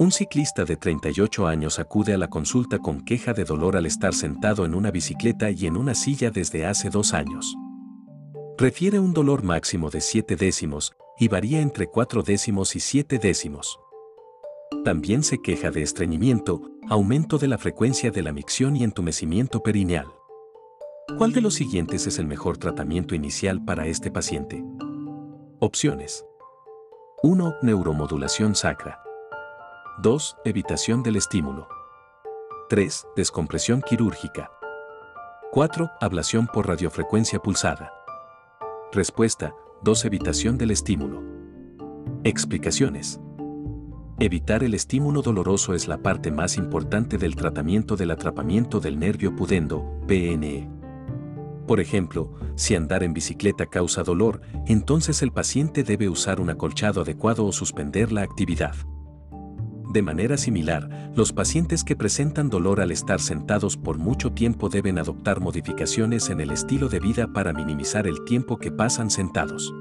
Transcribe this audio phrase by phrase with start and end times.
[0.00, 4.14] Un ciclista de 38 años acude a la consulta con queja de dolor al estar
[4.14, 7.56] sentado en una bicicleta y en una silla desde hace dos años.
[8.56, 13.80] Refiere un dolor máximo de 7 décimos y varía entre 4 décimos y 7 décimos.
[14.84, 20.06] También se queja de estreñimiento, aumento de la frecuencia de la micción y entumecimiento perineal.
[21.16, 24.62] ¿Cuál de los siguientes es el mejor tratamiento inicial para este paciente?
[25.58, 26.24] Opciones.
[27.24, 27.56] 1.
[27.62, 29.00] Neuromodulación sacra.
[30.00, 30.36] 2.
[30.44, 31.66] Evitación del estímulo.
[32.68, 33.08] 3.
[33.16, 34.48] Descompresión quirúrgica.
[35.50, 35.90] 4.
[36.00, 37.92] Ablación por radiofrecuencia pulsada.
[38.92, 40.04] Respuesta, 2.
[40.04, 41.20] Evitación del estímulo.
[42.22, 43.18] Explicaciones.
[44.20, 49.34] Evitar el estímulo doloroso es la parte más importante del tratamiento del atrapamiento del nervio
[49.34, 50.70] pudendo, PNE.
[51.66, 57.00] Por ejemplo, si andar en bicicleta causa dolor, entonces el paciente debe usar un acolchado
[57.00, 58.76] adecuado o suspender la actividad.
[59.88, 64.98] De manera similar, los pacientes que presentan dolor al estar sentados por mucho tiempo deben
[64.98, 69.72] adoptar modificaciones en el estilo de vida para minimizar el tiempo que pasan sentados.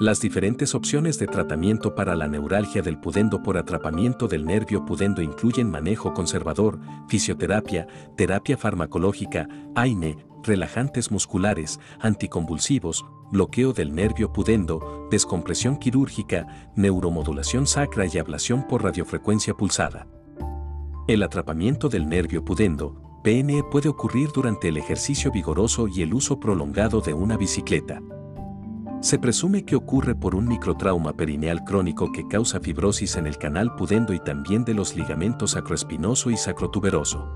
[0.00, 5.20] Las diferentes opciones de tratamiento para la neuralgia del pudendo por atrapamiento del nervio pudendo
[5.20, 15.76] incluyen manejo conservador, fisioterapia, terapia farmacológica, AINE, relajantes musculares, anticonvulsivos, bloqueo del nervio pudendo, descompresión
[15.76, 20.06] quirúrgica, neuromodulación sacra y ablación por radiofrecuencia pulsada.
[21.08, 26.40] El atrapamiento del nervio pudendo, PNE puede ocurrir durante el ejercicio vigoroso y el uso
[26.40, 28.00] prolongado de una bicicleta.
[29.00, 33.74] Se presume que ocurre por un microtrauma perineal crónico que causa fibrosis en el canal
[33.74, 37.34] pudendo y también de los ligamentos sacroespinoso y sacrotuberoso.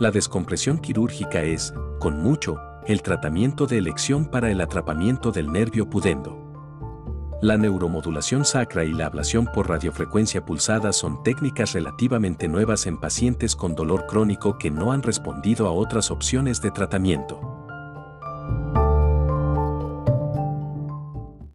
[0.00, 5.90] La descompresión quirúrgica es, con mucho, el tratamiento de elección para el atrapamiento del nervio
[5.90, 6.38] pudendo.
[7.42, 13.56] La neuromodulación sacra y la ablación por radiofrecuencia pulsada son técnicas relativamente nuevas en pacientes
[13.56, 17.51] con dolor crónico que no han respondido a otras opciones de tratamiento.